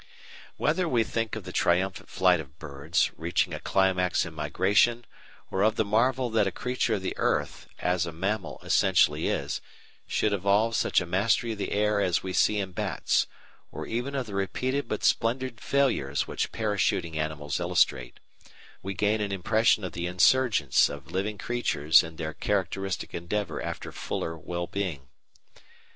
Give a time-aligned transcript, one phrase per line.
[0.57, 5.05] Whether we think of the triumphant flight of birds, reaching a climax in migration,
[5.51, 9.61] or of the marvel that a creature of the earth as a mammal essentially is
[10.07, 13.27] should evolve such a mastery of the air as we see in bats,
[13.71, 18.19] or even of the repeated but splendid failures which parachuting animals illustrate,
[18.81, 23.91] we gain an impression of the insurgence of living creatures in their characteristic endeavour after
[23.91, 25.09] fuller well being.